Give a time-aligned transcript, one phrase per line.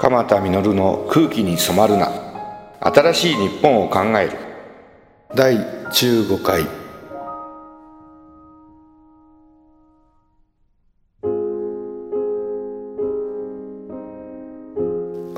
[0.00, 2.10] 鎌田実の空気に染まるな。
[2.80, 4.38] 新しい日本を考える。
[5.34, 6.64] 第15回。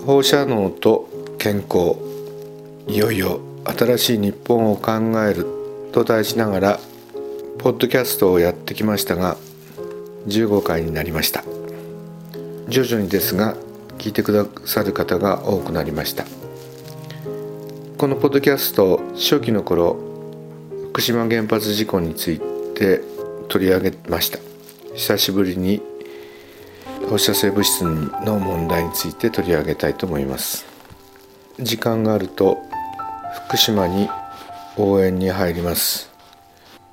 [0.06, 1.08] 放射能と
[1.40, 1.96] 健康。
[2.86, 4.92] いよいよ新しい日本を考
[5.24, 5.44] える。
[5.90, 6.80] と題しながら
[7.58, 9.36] ポッドキャストをやってきましたが
[10.28, 11.42] 15回になりました。
[12.68, 13.56] 徐々にですが
[14.02, 16.24] 聞いてくださる方が多くなりました。
[17.98, 19.96] このポッドキャスト初期の頃
[20.90, 22.40] 福島原発事故につい
[22.74, 23.00] て
[23.46, 24.40] 取り上げました。
[24.96, 25.80] 久しぶりに
[27.08, 30.66] 放射性物質の問題について取り上げたいと思います。
[31.60, 32.58] 時間があると
[33.46, 34.08] 福島に
[34.76, 36.10] 応援に入ります。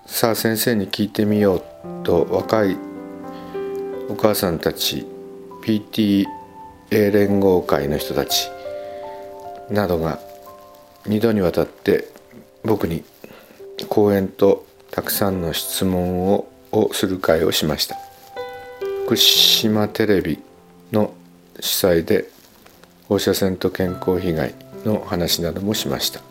[0.05, 1.63] さあ先生に聞いてみよう
[2.04, 2.77] と若い
[4.10, 5.07] お母さんたち
[5.63, 6.38] PT
[6.91, 8.49] 英連合会の人たち
[9.70, 10.20] などが
[11.05, 12.07] 2度にわたって
[12.63, 13.04] 僕に
[13.87, 17.98] 講演とたくさんの質問ををする会をしました。
[19.05, 20.40] 福島テレビ
[20.91, 21.13] の
[21.60, 22.29] 主催で
[23.07, 24.54] 放射線と健康被害
[24.85, 26.21] の話などもしました。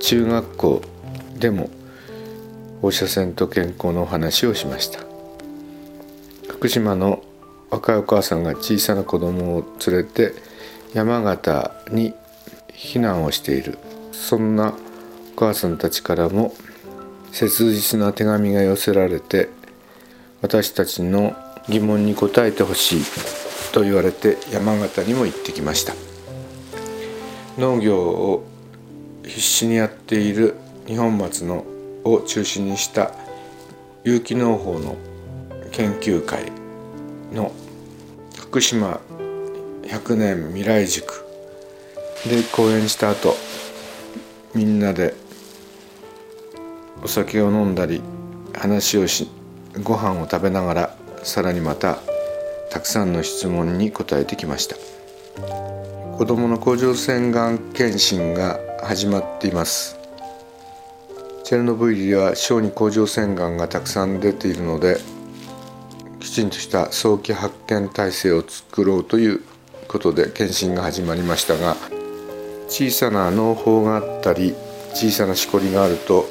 [0.00, 0.82] 中学校
[1.38, 1.70] でも
[2.82, 5.00] 放射線と健康の話をしました。
[6.48, 7.22] 福島の
[7.70, 10.34] 若いお母さんが小さな子供を連れて
[10.92, 12.14] 山形に
[12.68, 13.78] 避難をしている。
[14.12, 14.74] そんな
[15.36, 16.54] お母さんたちからも
[17.32, 19.48] 切実な手紙が寄せられて
[20.42, 21.36] 私たちの
[21.68, 23.04] 疑問に答えてほしい
[23.72, 25.94] と言われて山形にも行ってきました。
[27.58, 28.44] 農業を
[29.24, 30.54] 必死にやっている
[30.86, 31.64] 二本松の
[32.04, 33.12] を中心にした
[34.02, 34.96] 有機農法の
[35.72, 36.50] 研究会
[37.32, 37.52] の
[38.50, 39.00] 福島
[39.84, 41.24] 100年未来塾。
[42.28, 43.36] で講演した後
[44.56, 45.14] みんなで
[47.00, 48.02] お酒を飲んだり
[48.52, 49.30] 話をし
[49.84, 51.98] ご飯を食べながらさらにまた
[52.72, 54.74] たくさんの質問に答えてきました。
[56.18, 59.96] 子どもの甲状腺がん検診が始まっています。
[61.44, 64.98] チェルノブイリでは小児甲状腺がんがたくさん出ているので
[66.20, 69.40] きちんとした早期発見体制を作ろうという
[69.88, 71.76] ことで検診が始まりましたが
[72.68, 74.54] 小さな農胞があったり
[74.94, 76.26] 小さなしこりがあると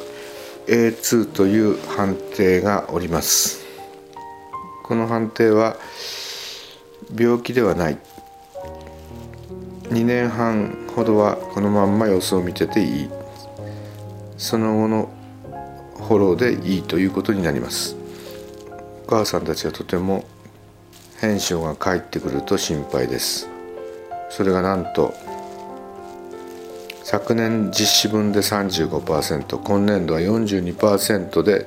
[0.67, 3.65] A2 という判定がおります。
[4.83, 5.77] この判定は
[7.17, 7.97] 病気ではない。
[9.89, 13.09] 2年半ほどはこのまんま様子を見てていい。
[14.37, 15.09] その後の
[15.97, 17.98] フォローでいいということになります。
[19.09, 20.23] 母さんたちはとても
[21.19, 23.49] 返書が返ってくると心配です。
[24.29, 25.15] それがなんと
[27.03, 31.65] 昨年実施分で35%今年度は42%で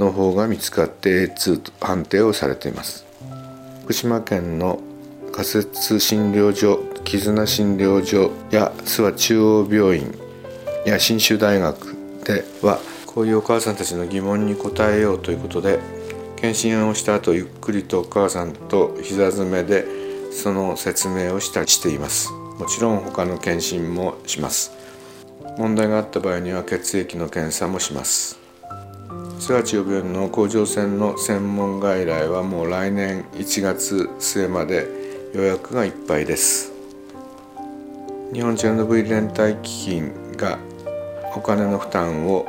[0.00, 3.06] の方が見つかって A2 判定をされています。
[3.84, 4.80] 福島県の
[5.32, 10.12] 仮設診療所絆診療所や諏訪中央病院
[10.84, 15.99] や信州大学ではこういうお母さんたちの疑問に答えようということで
[16.40, 19.84] 検診をした後ゆっくりとお母さんと膝詰めで
[20.32, 22.32] その説明をしたりしています。
[22.32, 24.72] もちろん他の検診もします。
[25.58, 28.38] 問題があった場合には血液の検査もします。
[29.38, 34.88] 菅地予病院の甲状腺の専門外来はもう来年1月末まで
[35.34, 36.72] 予約がいっぱいです。
[38.32, 40.58] 日本チェルノブイ連帯基金が
[41.36, 42.46] お金の負担を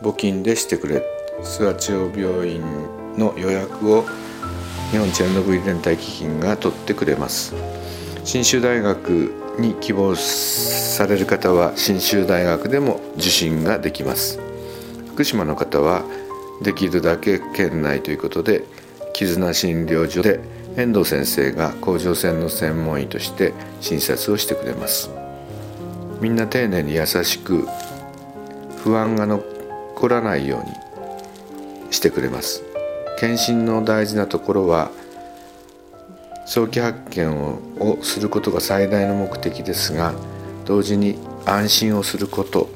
[0.00, 2.62] 募金でしてくれ諏訪地方病院
[3.18, 4.04] の予約を
[4.90, 7.54] 日本チェルノブイリ連帯基金が取ってくれます
[8.24, 14.40] 信州大学に希望される方は信州大学でも受診ができます
[15.08, 16.04] 福島の方は
[16.62, 18.64] できるだけ県内ということで
[19.12, 20.40] 絆診療所で
[20.76, 25.10] 遠藤先生が甲状腺の専門医として診察をしてくれます
[26.20, 27.66] みんな丁寧に優しく
[28.82, 30.83] 不安が残らないように
[31.94, 32.62] してくれます。
[33.18, 34.90] 検診の大事なところは
[36.46, 40.12] 早期発見をすることが最大の目的ですが
[40.66, 42.68] 同時に安心をすること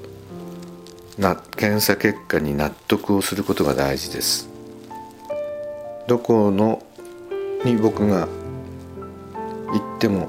[1.19, 4.49] な検査結果に納得をすることが大事です。
[6.07, 6.83] どこの
[7.65, 8.29] に僕が
[9.73, 10.29] 行っても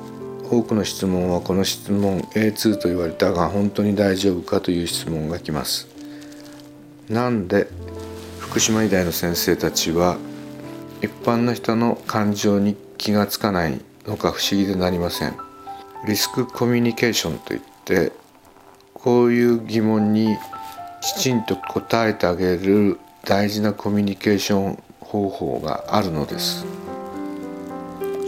[0.50, 5.88] 多くの質問はこの質問 A2 と言われたが本当に大丈夫かという質問が来ます。
[7.08, 7.68] なんで
[8.50, 10.18] 福島医大の先生たちは
[11.04, 15.38] 一般の人の感情に気がつかないのか不思議でなりません。
[16.08, 18.12] リスクコミュニケーションといって
[18.96, 20.36] こういう疑問に
[21.00, 26.66] きちんと答えてあげる大事なコミュニケーション方法があるのです。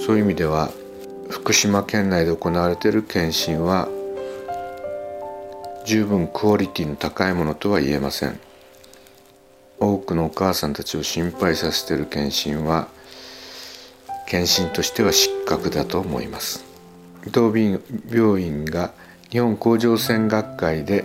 [0.06, 0.69] そういう意味では
[1.29, 3.89] 福島県内で行われている検診は
[5.83, 8.39] 十分クオリティの高いものとは言えません。
[9.81, 12.87] 多くのお母さんたちを心配させている検診は
[14.27, 16.63] 検診としては失格だと思います。
[17.25, 17.79] 伊藤
[18.09, 18.93] 病院が
[19.31, 21.03] 日本甲状腺学会で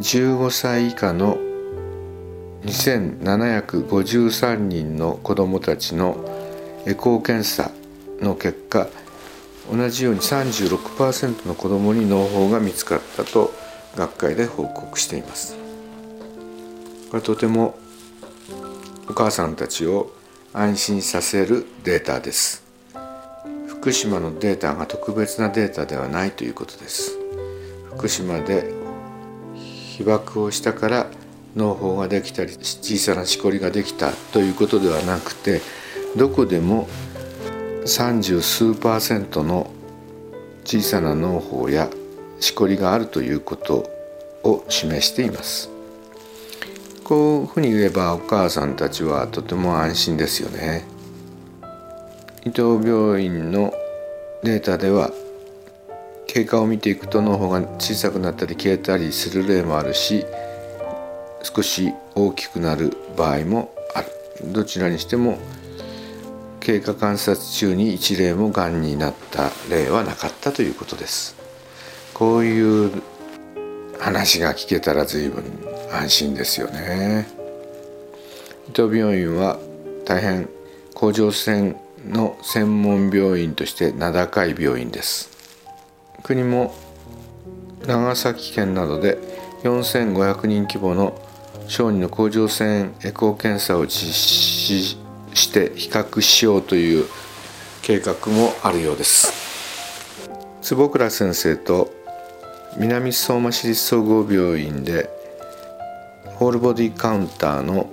[0.00, 1.36] 15歳以下の
[2.64, 6.16] 2753人の子どもたちの
[6.86, 7.70] エコー検査
[8.20, 8.88] の結果
[9.70, 13.52] 同じように36%の子どもに脳胞が見つかったと
[13.96, 15.57] 学会で報告しています。
[17.10, 17.78] これとても
[19.08, 20.12] お母さんたちを
[20.52, 22.62] 安心させるデータです。
[23.66, 27.18] 福島のデータが特別なデータではないということです。
[27.96, 28.72] 福島で
[29.54, 31.06] 被爆をしたから
[31.56, 35.62] 脳胞ができたり小さなしこりができたということではなくて
[36.16, 36.88] どこでも
[37.84, 39.70] 30数パーセントの
[40.64, 41.88] 小さな脳胞や
[42.40, 43.90] しこりがあるということ
[44.44, 45.77] を示しています。
[47.08, 50.84] こういうふうに言えばお母さんたちはとても安心ですよね。
[52.44, 53.72] 伊藤病院の
[54.42, 55.10] データでは
[56.26, 60.26] 経過を見ていくと脳が小さくなったり消えたりする例もあるし
[61.42, 64.08] 少し大きくなる場合もある。
[64.52, 65.38] どちらにしても
[66.60, 71.36] 経過観察中に一例もがんになった例はなかったということです。
[72.12, 73.02] こういう
[73.98, 77.26] 話が聞けたら随分安心ですよね。
[78.68, 79.58] 伊藤病院は
[80.04, 80.48] 大変
[80.94, 81.76] 甲状腺
[82.06, 85.30] の専門病院として名高い病院です。
[86.22, 86.74] 国も
[87.86, 89.18] 長崎県などで
[89.62, 91.20] 4500人規模の
[91.66, 94.96] 小児の甲状腺エコー検査を実施
[95.34, 97.06] して比較しようという
[97.82, 99.32] 計画もあるようです。
[100.62, 101.90] 坪倉先生と
[102.76, 105.17] 南相馬市立総合病院で
[106.38, 107.90] ホールボディカウンターの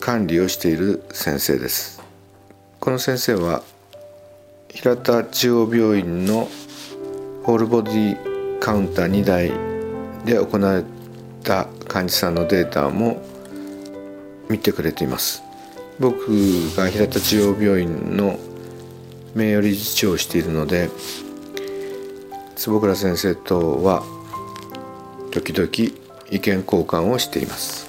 [0.00, 2.02] 管理をしている先生です。
[2.80, 3.62] この先生は
[4.70, 6.48] 平田中央病院の
[7.42, 9.52] ホールボディカウンター2台
[10.24, 10.84] で行われ
[11.44, 13.20] た患者さんのデータも
[14.48, 15.42] 見てくれています。
[16.00, 16.28] 僕
[16.74, 18.38] が平田中央病院の
[19.34, 20.88] 名誉理事長をしているので
[22.56, 24.02] 坪倉先生とは
[25.30, 26.01] 時々
[26.32, 27.86] 意見交換をしています。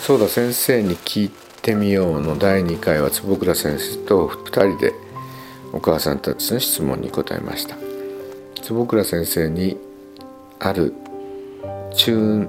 [0.00, 1.30] そうだ先生に聞い
[1.60, 4.94] てみようの第2回は坪倉先生と2人で
[5.74, 7.76] お母さんたちの質問に答えました。
[8.62, 9.76] 坪倉先生に
[10.58, 10.94] ある
[11.94, 12.48] 中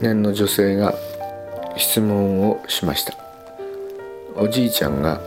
[0.00, 0.94] 年の女性が
[1.76, 3.14] 質問をしました。
[4.36, 5.20] おじいちゃんが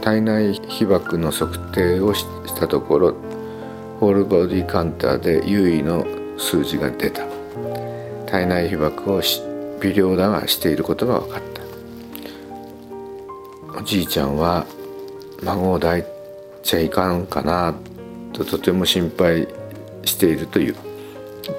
[0.00, 2.24] 体内被曝の測定をし
[2.58, 3.14] たところ
[4.00, 6.06] ホールボディカウンターで優位の
[6.38, 7.35] 数字が出た。
[8.26, 9.22] 体内被曝を
[9.80, 11.42] 微量だがしていることが分かっ
[13.72, 13.78] た。
[13.78, 14.66] おじいちゃんは
[15.42, 16.04] 孫を抱い
[16.62, 17.74] ちゃいかんかな
[18.32, 19.48] ととても心配
[20.04, 20.76] しているという。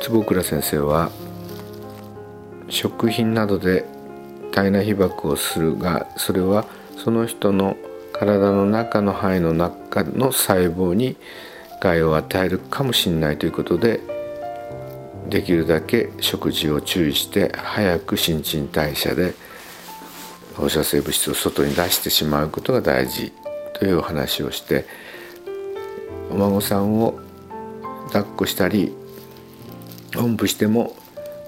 [0.02, 1.10] 坪倉先生は
[2.70, 3.86] 食品などで
[4.52, 6.66] 体内被曝をするがそれは
[6.98, 7.78] その人の
[8.12, 11.16] 体の中の肺の中の細胞に
[11.80, 14.02] 害を与えるかもしれないということで
[15.30, 19.34] できるだけ食事を注意して早く新陳代謝で
[20.56, 23.32] 放射性物質を外に出してしまうことが大事
[23.74, 24.86] というお話をして
[26.32, 27.20] お孫さんを
[28.08, 28.94] 抱っこしたり
[30.18, 30.96] おんぶしても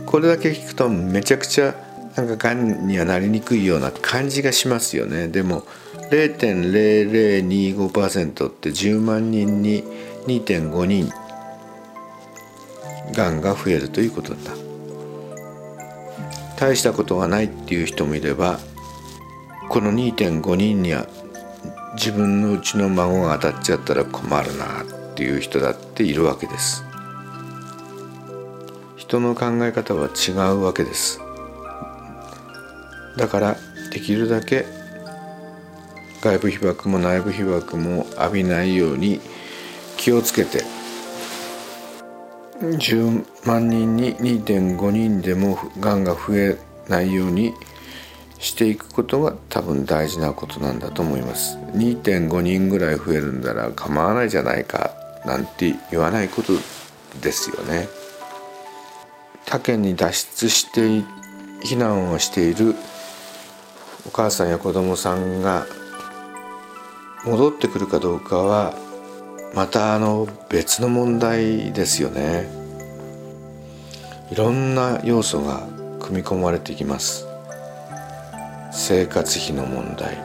[0.06, 1.74] これだけ聞くとめちゃくちゃ
[2.18, 5.30] なんかがんにはなりにくいような感じがしますよね。
[5.30, 5.64] でも
[6.10, 9.86] 0.0025%って10万人に
[10.28, 11.10] 2.5人
[13.14, 14.52] がんが増えるということだ。
[16.58, 18.60] 大したことがないっていう人もいれば
[19.70, 21.08] この2.5人には
[21.93, 26.83] 自分のうちの孫が当たっちゃったら困るなっていう人だっているわけです。
[28.95, 31.19] 人の考え方は違うわけです。
[33.17, 33.57] だから
[33.91, 34.65] できるだけ
[36.21, 39.19] 外部被曝も内部被曝も浴びないように
[39.98, 40.63] 気をつけて。
[42.62, 46.57] 10万人に2.5人でもがんが増え
[46.88, 47.53] ないように
[48.41, 51.57] していくことが多分大事なことなんだと思います。
[51.75, 54.91] 2.5人ぐらい増えるんだら構わないじゃないか
[55.25, 56.53] なんて言わないこと
[57.21, 57.88] ですよね。
[59.45, 60.81] 他県に脱出して
[61.63, 62.74] 避難をしている
[64.07, 65.67] お母さんや子供さんが
[67.24, 68.74] 戻ってくるかどうかは
[69.53, 72.50] またあの別の問題ですよね。
[74.31, 75.67] いろんな要素が
[76.00, 77.31] 組み込まれていきます。
[78.72, 80.18] 生活費の問題。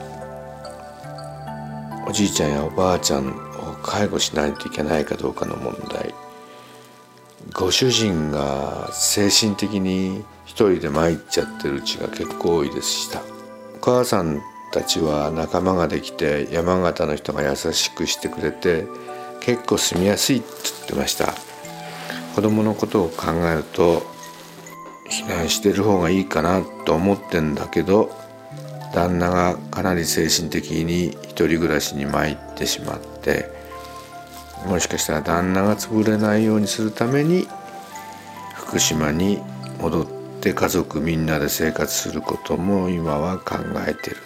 [2.09, 3.33] おじいちゃんやおばあちゃんを
[3.83, 6.15] 介護しないといけないかどうかの問題。
[7.53, 13.11] ご主人が精神的に一人で参っちゃってるうちが結構多いでし。
[13.11, 13.21] た
[13.76, 14.41] お母さん
[14.73, 18.87] たちは仲間ができて山形の人が優しくしてくれて
[19.41, 21.35] 結構住みやすいって言ってました。
[22.37, 24.03] 子供のことを考えると
[25.11, 28.25] 避難してる方がいいかなと思ってんだけど
[28.97, 33.50] 旦那がかなり精神的に一人暮らしに参ってしまって
[34.67, 37.47] もしかしたら旦那が潰れないようにするために
[38.55, 39.38] 福島に
[39.83, 40.07] 戻っ
[40.41, 44.17] て家族みんなで生活することも今は考えてる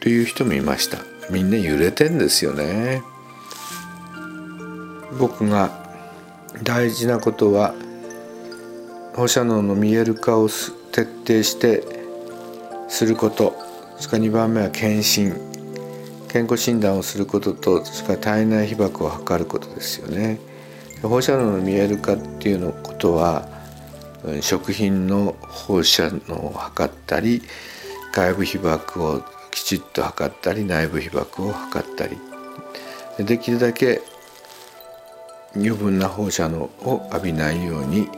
[0.00, 0.98] という人もいました。
[1.30, 3.00] みんな揺れてんですよね。
[5.20, 5.70] 僕が
[6.64, 7.74] 大事なことは
[9.14, 12.01] 放射能の見える化を徹底して
[12.92, 13.54] すること。
[13.96, 15.34] それから2番目は検診
[16.28, 20.38] 健康診断をすることとそれから体内被曝を測ることですよね。
[21.02, 23.48] 放射能の見える化っていうのことは
[24.40, 27.42] 食品の放射能を測ったり
[28.12, 32.18] 外部被曝をきちっと測ったり内部被曝を測ったり。
[33.18, 34.02] できるだけ
[35.54, 38.08] 余分な放射能を浴びないように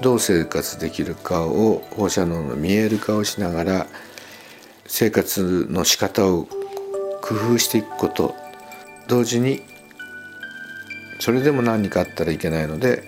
[0.00, 3.86] どう生活できるかを放射能の見える化をしながら
[4.86, 6.46] 生活の仕方を
[7.22, 8.34] 工夫していくこと。
[9.06, 9.62] 同時に
[11.20, 13.02] それでも何かあったらいけないので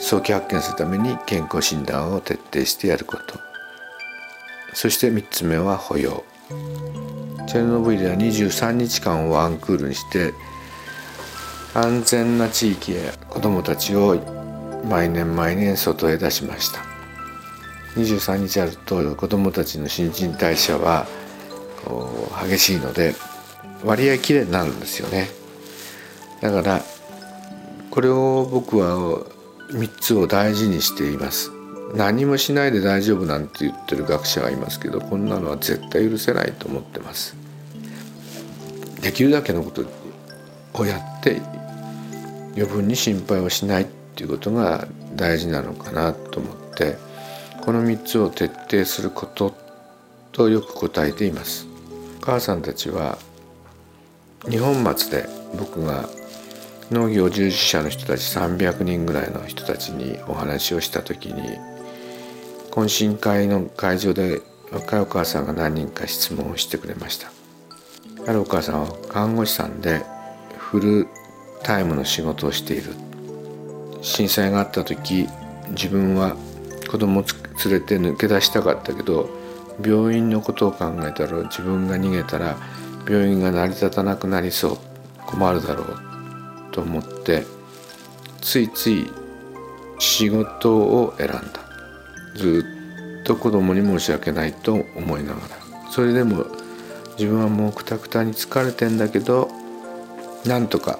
[0.00, 3.38] 早期発見するために健康診断を徹底してやること。
[4.72, 6.24] そして3つ目は保養。
[7.46, 10.34] チェルノブイリは23日間をワンクールにして
[11.74, 14.16] 安全な地域へ子どもたちを
[14.88, 16.95] 毎年毎年外へ出しました。
[17.96, 21.06] 23日あると子どもたちの新陳代謝は
[21.84, 23.14] こう激しいので
[23.84, 25.28] 割合きれいになるんですよね。
[26.42, 26.82] だから
[27.90, 29.24] これを僕は
[29.70, 31.50] 3つを大事にしています。
[31.94, 37.34] 何もしないで大丈夫なんて言ってる学者がいますけどこんなのは絶対許せないと思ってます。
[39.00, 39.84] できるだけのこと
[40.74, 41.40] をやって
[42.54, 47.05] 余分に心配をしないっていうことが大事なのかなと思って。
[47.66, 49.52] この3つを徹底すること
[50.30, 51.66] とよく答えています。
[52.18, 53.18] お母さんたちは
[54.48, 56.08] 日本松で僕が
[56.92, 61.42] 農業従事者の人たち300人ぐらいの人たちにお話をした時に
[62.70, 67.32] 懇親会の会場で若いお母さんが何人か質問をしてくれました。
[68.28, 70.04] あるお母さんは看護師さんで
[70.56, 71.08] フル
[71.64, 72.92] タイムの仕事をしている。
[74.02, 75.26] 震災があった時
[75.70, 76.36] 自分は
[76.88, 77.24] 子供を
[77.64, 79.28] 連れて抜け出したかったけど
[79.84, 82.56] 病院のことを考えたら自分が逃げたら
[83.08, 84.78] 病院が成り立たなくなりそう
[85.26, 85.96] 困るだろう
[86.72, 87.44] と思って
[88.40, 89.10] ついつい
[89.98, 91.40] 仕事を選んだ。
[92.36, 92.64] ず
[93.22, 95.90] っと子供に申し訳ないと思いながら。
[95.90, 96.44] それでも
[97.18, 99.48] 自分はもうくたくたに疲れてんだけど
[100.44, 100.98] なんとか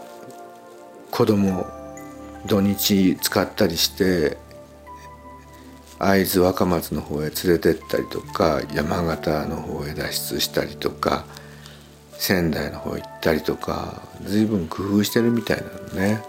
[1.11, 1.67] 子供を
[2.47, 4.39] 土日使ったりして
[5.99, 11.25] 会津若松の方へ連れてったりとか山形の方へ脱出したりとか
[12.13, 16.23] 仙台の方行ったりとか随分工夫してるみたいなのね。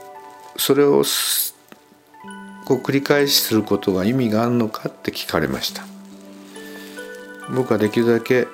[0.57, 1.03] それを
[2.65, 5.83] こう繰り返しすることが意味があるのかって聞かれました。
[7.53, 8.47] 僕はできるだけ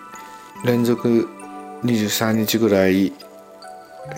[0.64, 1.28] 連続
[1.84, 3.12] 23日ぐらい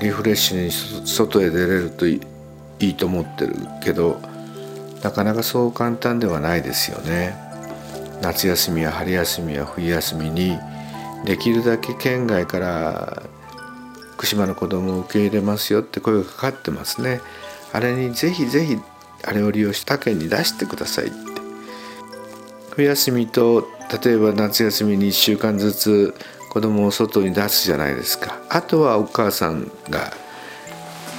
[0.01, 2.19] リフレッシュに外へ出れるとい
[2.79, 4.19] いと思ってるけど
[5.05, 7.37] なかなかそう簡単ではないですよね。
[8.23, 10.57] 夏休みや春休みや冬休みに
[11.25, 13.21] できるだけ県外から
[14.13, 17.21] 福島の子供を受け入れますよって声がかかってますね。
[17.71, 18.79] あれにぜひぜひ
[19.23, 21.15] あれを利用し他県に出してくださいって。
[22.71, 23.67] 冬休みと
[24.03, 26.15] 例えば夏休みに1週間ずつ
[26.49, 28.39] 子供を外に出すじゃないですか。
[28.49, 30.11] あとはお母さんが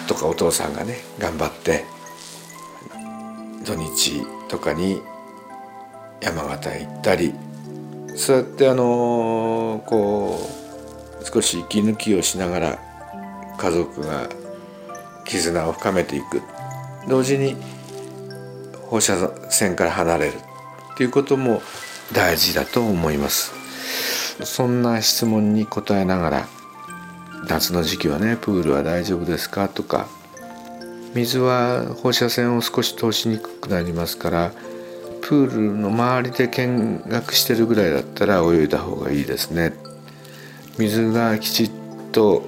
[0.08, 1.84] とかお父さんがね頑張って
[3.66, 5.02] 土日とかに
[6.20, 7.34] 山形行ったり
[8.14, 10.38] そうやってあのこ
[11.20, 12.78] う少し息抜きをしながら
[13.58, 14.28] 家族が
[15.24, 16.40] 絆を深めていく。
[17.08, 17.56] 同時に
[18.88, 20.32] 放射線から離れる
[20.94, 21.60] っていうことも
[22.12, 23.52] 大事だと思います。
[24.44, 26.48] そんな質問に答えながら
[27.48, 29.68] 夏の時期はねプールは大丈夫ですか？
[29.68, 30.08] とか
[31.16, 34.52] 水は放射線を少し通しにくくなりますから
[35.22, 39.72] プールの周りで見学してるぐらいだったら泳いだ方がいいですね。
[40.78, 41.70] 水がきちっ
[42.12, 42.42] と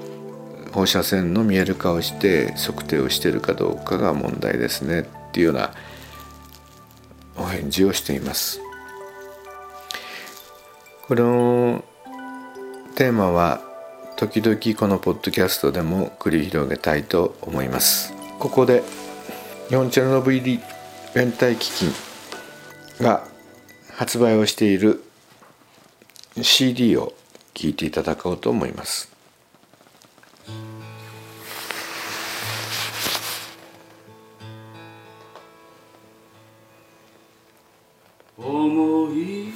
[0.72, 5.00] 放射線の見える化をして測定をしてるかどうかが問題ですね。
[5.00, 5.72] っていうような
[7.37, 8.60] お返事をしています。
[11.08, 11.82] この
[12.96, 13.62] テーマは
[14.16, 18.17] 時々このポッドキャストでも繰り広げたいと思います。
[18.38, 18.85] ここで
[19.68, 20.61] 日本チェルノブイリ
[21.12, 21.92] 連帯基金
[23.01, 23.27] が
[23.90, 25.03] 発売をしている
[26.40, 27.12] CD を
[27.55, 29.11] 聴いていただこうと思います。
[38.37, 39.53] 思い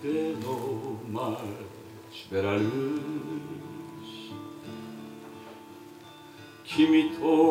[0.00, 1.38] 出の街
[2.30, 3.00] ベラルー
[6.64, 7.41] シ君と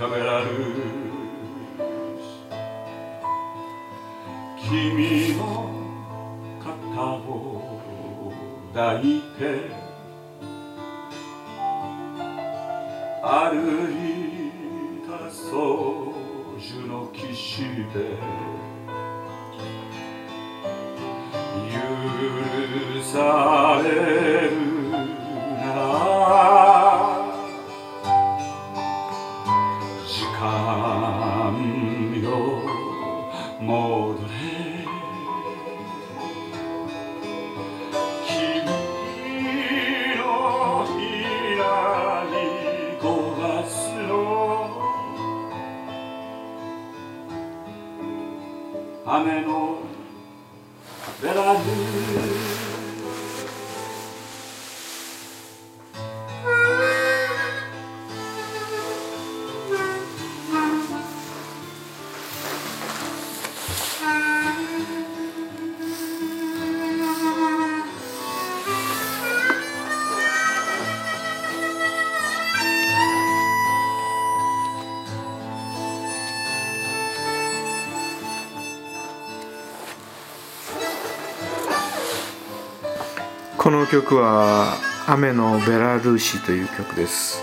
[0.00, 0.56] したベラルー
[4.58, 5.42] シ君の
[6.58, 8.32] 肩を
[8.72, 9.68] 抱いて
[13.22, 16.14] 歩いた操
[16.56, 18.16] 縦の岸で
[21.70, 24.79] 許される
[49.12, 49.78] 雨の
[51.20, 52.49] ベラル
[83.90, 84.76] 曲は
[85.08, 87.42] 「雨のベラルーシ」という曲です。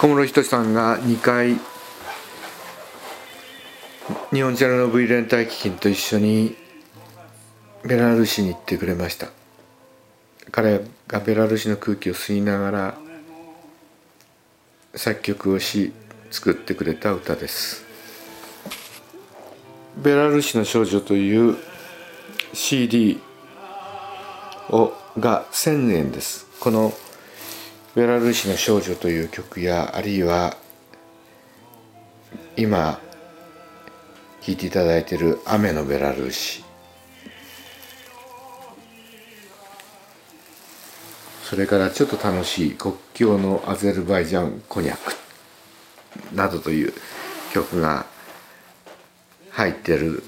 [0.00, 1.56] 小室仁さんが2回
[4.32, 6.56] 日本チャレノ V 連帯基金と一緒に
[7.84, 9.43] ベラルーシに行ってくれました。
[10.54, 12.94] 彼がベラルーシの空気を吸いながら
[14.94, 15.92] 作曲をし
[16.30, 17.84] 作ってくれた歌です。
[20.00, 21.56] ベラルーシの少女という
[22.52, 23.18] CD
[24.70, 26.46] をが1000円です。
[26.60, 26.92] この
[27.96, 30.56] ベラルーシの少女という曲やあるいは
[32.56, 33.00] 今
[34.40, 36.73] 聴いていただいている雨のベラルーシ。
[41.44, 45.12] それからちょっと楽しい国境のアゼルバイジャンコニャク
[46.34, 46.92] などという
[47.52, 48.06] 曲が
[49.50, 50.22] 入ってる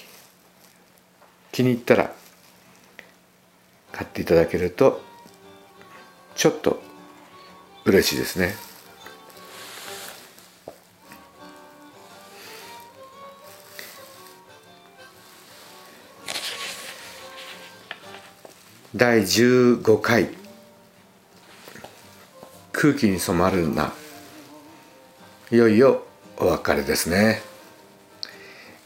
[1.53, 2.13] 気に入ったら
[3.93, 5.03] 買っていただけると
[6.35, 6.81] ちょっと
[7.85, 8.55] 嬉しいですね。
[18.95, 20.29] 第15回
[22.73, 23.93] 空気に染まるな。
[25.51, 26.05] いよいよ
[26.39, 27.41] お別れですね。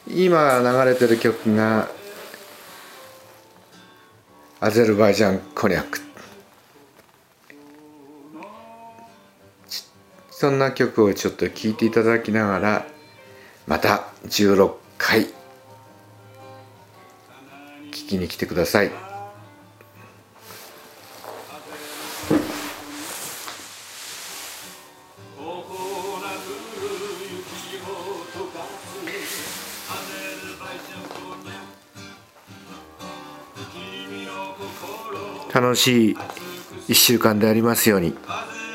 [0.07, 1.89] 今流れてる曲が
[4.65, 6.01] アゼルバイジャンコニャク。
[10.31, 12.87] そんな曲をちょっと聴いていただきながら
[13.67, 15.33] また16回聴
[17.91, 19.14] きに来てください。
[35.55, 36.17] 楽しい
[36.89, 38.13] 1週間でありますように。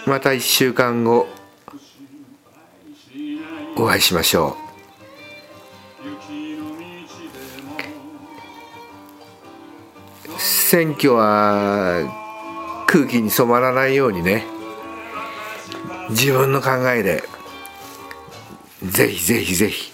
[0.05, 1.27] また1週間後
[3.75, 4.55] お会いしましょ
[10.37, 10.39] う。
[10.39, 12.05] 選挙は
[12.87, 14.45] 空気に染まらないようにね。
[16.11, 17.23] 自分の考えで
[18.83, 19.91] ぜひぜひぜひ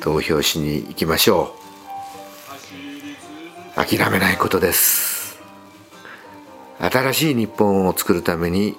[0.00, 1.54] 投票しに行きましょ
[3.76, 3.76] う。
[3.76, 5.09] 諦めないことです。
[6.90, 8.76] 新しい日本を作るために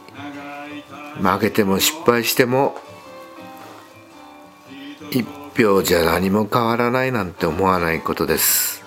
[1.22, 2.76] 負けても失敗しても
[5.12, 5.26] 一
[5.58, 8.84] 票じゃ何も変わらないなんて思わないことです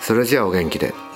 [0.00, 1.11] それじゃあお元気で。